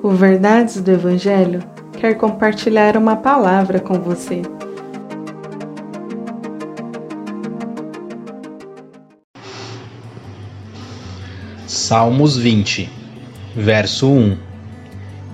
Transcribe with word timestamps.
O 0.00 0.10
Verdades 0.10 0.80
do 0.80 0.92
Evangelho 0.92 1.60
quer 1.98 2.14
compartilhar 2.14 2.96
uma 2.96 3.16
palavra 3.16 3.80
com 3.80 3.94
você. 3.94 4.42
Salmos 11.66 12.36
20, 12.36 12.88
verso 13.56 14.08
1 14.08 14.36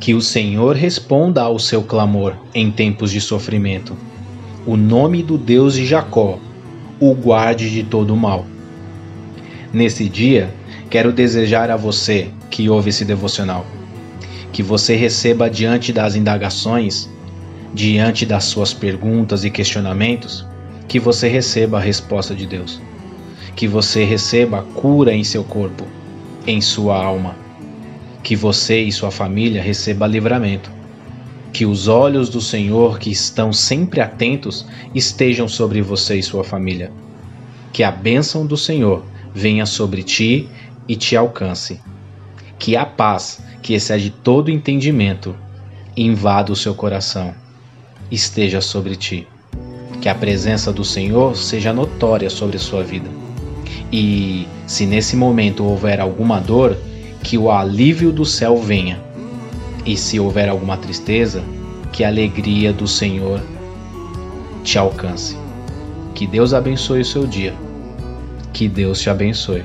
Que 0.00 0.14
o 0.14 0.22
Senhor 0.22 0.74
responda 0.74 1.42
ao 1.42 1.58
seu 1.58 1.82
clamor 1.82 2.34
em 2.54 2.72
tempos 2.72 3.10
de 3.10 3.20
sofrimento. 3.20 3.94
O 4.64 4.78
nome 4.78 5.22
do 5.22 5.36
Deus 5.36 5.74
de 5.74 5.84
Jacó 5.84 6.38
o 6.98 7.14
guarde 7.14 7.68
de 7.68 7.82
todo 7.82 8.14
o 8.14 8.16
mal. 8.16 8.46
Nesse 9.70 10.08
dia, 10.08 10.48
quero 10.88 11.12
desejar 11.12 11.70
a 11.70 11.76
você 11.76 12.30
que 12.48 12.70
ouve 12.70 12.88
esse 12.88 13.04
devocional 13.04 13.66
que 14.54 14.62
você 14.62 14.94
receba 14.94 15.50
diante 15.50 15.92
das 15.92 16.14
indagações, 16.14 17.10
diante 17.74 18.24
das 18.24 18.44
suas 18.44 18.72
perguntas 18.72 19.44
e 19.44 19.50
questionamentos, 19.50 20.46
que 20.86 21.00
você 21.00 21.26
receba 21.26 21.78
a 21.78 21.80
resposta 21.80 22.36
de 22.36 22.46
Deus. 22.46 22.80
Que 23.56 23.66
você 23.66 24.04
receba 24.04 24.60
a 24.60 24.62
cura 24.62 25.12
em 25.12 25.24
seu 25.24 25.42
corpo, 25.42 25.84
em 26.46 26.60
sua 26.60 27.04
alma. 27.04 27.34
Que 28.22 28.36
você 28.36 28.80
e 28.80 28.92
sua 28.92 29.10
família 29.10 29.60
receba 29.60 30.06
livramento. 30.06 30.70
Que 31.52 31.66
os 31.66 31.88
olhos 31.88 32.28
do 32.28 32.40
Senhor, 32.40 33.00
que 33.00 33.10
estão 33.10 33.52
sempre 33.52 34.00
atentos, 34.00 34.64
estejam 34.94 35.48
sobre 35.48 35.82
você 35.82 36.14
e 36.14 36.22
sua 36.22 36.44
família. 36.44 36.92
Que 37.72 37.82
a 37.82 37.90
bênção 37.90 38.46
do 38.46 38.56
Senhor 38.56 39.04
venha 39.34 39.66
sobre 39.66 40.04
ti 40.04 40.48
e 40.86 40.94
te 40.94 41.16
alcance. 41.16 41.80
Que 42.56 42.76
a 42.76 42.86
paz 42.86 43.40
que 43.64 43.72
excede 43.72 44.10
todo 44.10 44.50
entendimento, 44.50 45.34
invada 45.96 46.52
o 46.52 46.56
seu 46.56 46.74
coração, 46.74 47.34
esteja 48.10 48.60
sobre 48.60 48.94
ti. 48.94 49.26
Que 50.02 50.08
a 50.10 50.14
presença 50.14 50.70
do 50.70 50.84
Senhor 50.84 51.34
seja 51.34 51.72
notória 51.72 52.28
sobre 52.28 52.58
sua 52.58 52.84
vida. 52.84 53.08
E 53.90 54.46
se 54.66 54.84
nesse 54.84 55.16
momento 55.16 55.64
houver 55.64 55.98
alguma 55.98 56.38
dor, 56.40 56.76
que 57.22 57.38
o 57.38 57.50
alívio 57.50 58.12
do 58.12 58.26
céu 58.26 58.58
venha. 58.58 59.00
E 59.86 59.96
se 59.96 60.20
houver 60.20 60.50
alguma 60.50 60.76
tristeza, 60.76 61.42
que 61.90 62.04
a 62.04 62.08
alegria 62.08 62.70
do 62.70 62.86
Senhor 62.86 63.40
te 64.62 64.76
alcance. 64.76 65.38
Que 66.14 66.26
Deus 66.26 66.52
abençoe 66.52 67.00
o 67.00 67.04
seu 67.04 67.26
dia. 67.26 67.54
Que 68.52 68.68
Deus 68.68 69.00
te 69.00 69.08
abençoe. 69.08 69.64